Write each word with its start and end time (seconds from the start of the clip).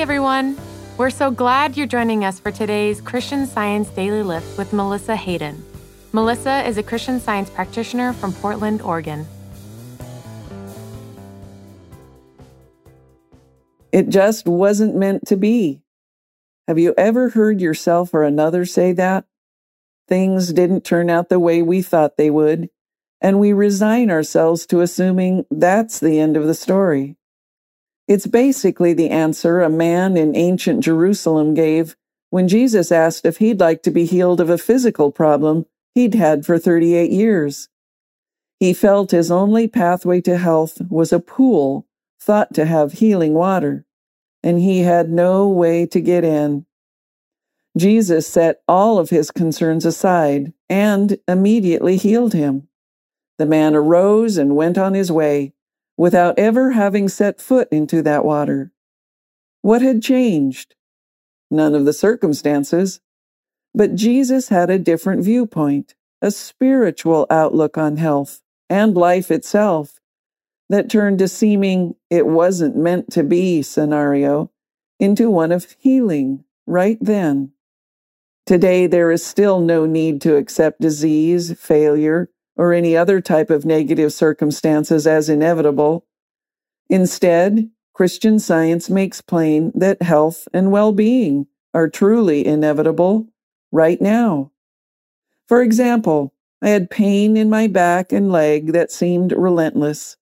everyone. 0.00 0.56
We're 0.96 1.10
so 1.10 1.30
glad 1.30 1.76
you're 1.76 1.86
joining 1.86 2.24
us 2.24 2.40
for 2.40 2.50
today's 2.50 3.02
Christian 3.02 3.46
Science 3.46 3.90
Daily 3.90 4.22
Lift 4.22 4.56
with 4.56 4.72
Melissa 4.72 5.14
Hayden. 5.14 5.62
Melissa 6.12 6.66
is 6.66 6.78
a 6.78 6.82
Christian 6.82 7.20
Science 7.20 7.50
practitioner 7.50 8.14
from 8.14 8.32
Portland, 8.32 8.80
Oregon. 8.80 9.26
It 13.92 14.08
just 14.08 14.46
wasn't 14.46 14.96
meant 14.96 15.26
to 15.26 15.36
be. 15.36 15.82
Have 16.66 16.78
you 16.78 16.94
ever 16.96 17.28
heard 17.28 17.60
yourself 17.60 18.14
or 18.14 18.22
another 18.22 18.64
say 18.64 18.92
that? 18.92 19.26
Things 20.08 20.54
didn't 20.54 20.82
turn 20.82 21.10
out 21.10 21.28
the 21.28 21.38
way 21.38 21.60
we 21.60 21.82
thought 21.82 22.16
they 22.16 22.30
would, 22.30 22.70
and 23.20 23.38
we 23.38 23.52
resign 23.52 24.10
ourselves 24.10 24.64
to 24.68 24.80
assuming 24.80 25.44
that's 25.50 26.00
the 26.00 26.18
end 26.18 26.38
of 26.38 26.46
the 26.46 26.54
story. 26.54 27.18
It's 28.10 28.26
basically 28.26 28.92
the 28.92 29.10
answer 29.10 29.60
a 29.60 29.70
man 29.70 30.16
in 30.16 30.34
ancient 30.34 30.82
Jerusalem 30.82 31.54
gave 31.54 31.94
when 32.30 32.48
Jesus 32.48 32.90
asked 32.90 33.24
if 33.24 33.36
he'd 33.36 33.60
like 33.60 33.84
to 33.84 33.92
be 33.92 34.04
healed 34.04 34.40
of 34.40 34.50
a 34.50 34.58
physical 34.58 35.12
problem 35.12 35.66
he'd 35.94 36.14
had 36.14 36.44
for 36.44 36.58
38 36.58 37.12
years. 37.12 37.68
He 38.58 38.72
felt 38.72 39.12
his 39.12 39.30
only 39.30 39.68
pathway 39.68 40.20
to 40.22 40.38
health 40.38 40.82
was 40.90 41.12
a 41.12 41.20
pool 41.20 41.86
thought 42.20 42.52
to 42.54 42.64
have 42.64 42.94
healing 42.94 43.32
water, 43.32 43.86
and 44.42 44.58
he 44.58 44.80
had 44.80 45.08
no 45.08 45.48
way 45.48 45.86
to 45.86 46.00
get 46.00 46.24
in. 46.24 46.66
Jesus 47.78 48.26
set 48.26 48.60
all 48.66 48.98
of 48.98 49.10
his 49.10 49.30
concerns 49.30 49.84
aside 49.84 50.52
and 50.68 51.16
immediately 51.28 51.96
healed 51.96 52.32
him. 52.32 52.66
The 53.38 53.46
man 53.46 53.76
arose 53.76 54.36
and 54.36 54.56
went 54.56 54.78
on 54.78 54.94
his 54.94 55.12
way, 55.12 55.52
without 56.00 56.38
ever 56.38 56.70
having 56.70 57.10
set 57.10 57.42
foot 57.42 57.68
into 57.70 58.00
that 58.00 58.24
water. 58.24 58.72
What 59.60 59.82
had 59.82 60.00
changed? 60.02 60.74
None 61.50 61.74
of 61.74 61.84
the 61.84 61.92
circumstances. 61.92 63.02
But 63.74 63.96
Jesus 63.96 64.48
had 64.48 64.70
a 64.70 64.78
different 64.78 65.22
viewpoint, 65.22 65.94
a 66.22 66.30
spiritual 66.30 67.26
outlook 67.28 67.76
on 67.76 67.98
health 67.98 68.40
and 68.70 68.96
life 68.96 69.30
itself 69.30 70.00
that 70.70 70.88
turned 70.88 71.20
a 71.20 71.28
seeming 71.28 71.96
it 72.08 72.26
wasn't 72.26 72.78
meant 72.78 73.12
to 73.12 73.22
be 73.22 73.60
scenario 73.60 74.50
into 74.98 75.30
one 75.30 75.52
of 75.52 75.76
healing 75.80 76.44
right 76.66 76.96
then. 77.02 77.52
Today, 78.46 78.86
there 78.86 79.10
is 79.10 79.22
still 79.22 79.60
no 79.60 79.84
need 79.84 80.22
to 80.22 80.36
accept 80.36 80.80
disease, 80.80 81.52
failure, 81.60 82.30
or 82.60 82.74
any 82.74 82.94
other 82.94 83.22
type 83.22 83.48
of 83.48 83.64
negative 83.64 84.12
circumstances 84.12 85.06
as 85.06 85.30
inevitable. 85.30 86.04
Instead, 86.90 87.70
Christian 87.94 88.38
science 88.38 88.90
makes 88.90 89.22
plain 89.22 89.72
that 89.74 90.02
health 90.02 90.46
and 90.52 90.70
well 90.70 90.92
being 90.92 91.46
are 91.72 91.88
truly 91.88 92.46
inevitable 92.46 93.26
right 93.72 93.98
now. 93.98 94.52
For 95.48 95.62
example, 95.62 96.34
I 96.60 96.68
had 96.68 96.90
pain 96.90 97.34
in 97.34 97.48
my 97.48 97.66
back 97.66 98.12
and 98.12 98.30
leg 98.30 98.74
that 98.74 98.92
seemed 98.92 99.32
relentless. 99.32 100.18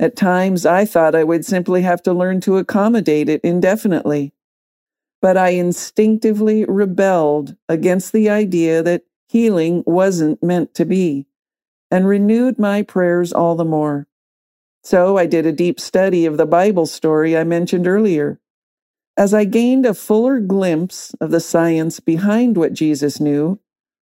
At 0.00 0.16
times, 0.16 0.64
I 0.64 0.86
thought 0.86 1.14
I 1.14 1.22
would 1.22 1.44
simply 1.44 1.82
have 1.82 2.02
to 2.04 2.14
learn 2.14 2.40
to 2.42 2.56
accommodate 2.56 3.28
it 3.28 3.42
indefinitely. 3.44 4.32
But 5.20 5.36
I 5.36 5.50
instinctively 5.50 6.64
rebelled 6.64 7.56
against 7.68 8.14
the 8.14 8.30
idea 8.30 8.82
that 8.82 9.02
healing 9.28 9.84
wasn't 9.86 10.42
meant 10.42 10.72
to 10.76 10.86
be 10.86 11.26
and 11.94 12.08
renewed 12.08 12.58
my 12.58 12.82
prayers 12.82 13.32
all 13.32 13.54
the 13.54 13.64
more. 13.64 14.08
So 14.82 15.16
I 15.16 15.26
did 15.26 15.46
a 15.46 15.52
deep 15.52 15.78
study 15.78 16.26
of 16.26 16.36
the 16.36 16.44
Bible 16.44 16.86
story 16.86 17.36
I 17.38 17.44
mentioned 17.44 17.86
earlier. 17.86 18.40
As 19.16 19.32
I 19.32 19.44
gained 19.44 19.86
a 19.86 19.94
fuller 19.94 20.40
glimpse 20.40 21.14
of 21.20 21.30
the 21.30 21.38
science 21.38 22.00
behind 22.00 22.56
what 22.56 22.72
Jesus 22.72 23.20
knew, 23.20 23.60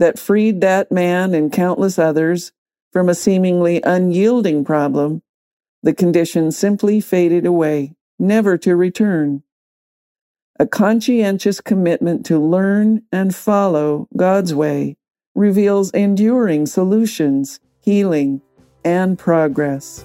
that 0.00 0.18
freed 0.18 0.60
that 0.62 0.90
man 0.90 1.32
and 1.32 1.52
countless 1.52 1.96
others 1.96 2.50
from 2.92 3.08
a 3.08 3.14
seemingly 3.14 3.80
unyielding 3.82 4.64
problem, 4.64 5.22
the 5.80 5.94
condition 5.94 6.50
simply 6.50 7.00
faded 7.00 7.46
away, 7.46 7.94
never 8.18 8.58
to 8.58 8.74
return. 8.74 9.44
A 10.58 10.66
conscientious 10.66 11.60
commitment 11.60 12.26
to 12.26 12.40
learn 12.40 13.02
and 13.12 13.32
follow 13.32 14.08
God's 14.16 14.52
way 14.52 14.96
reveals 15.34 15.90
enduring 15.92 16.66
solutions, 16.66 17.60
healing, 17.80 18.40
and 18.84 19.18
progress. 19.18 20.04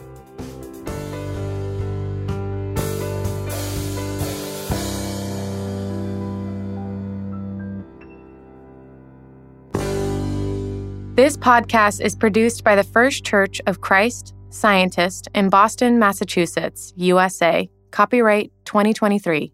This 11.15 11.37
podcast 11.37 12.01
is 12.01 12.13
produced 12.13 12.65
by 12.65 12.75
the 12.75 12.83
First 12.83 13.23
Church 13.23 13.61
of 13.67 13.79
Christ 13.79 14.33
Scientist 14.49 15.29
in 15.33 15.49
Boston, 15.49 15.97
Massachusetts, 15.97 16.93
USA. 16.97 17.69
Copyright 17.91 18.51
2023. 18.65 19.53